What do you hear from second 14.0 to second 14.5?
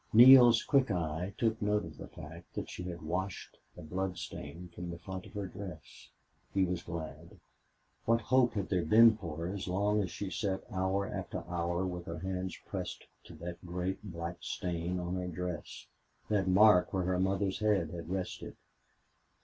black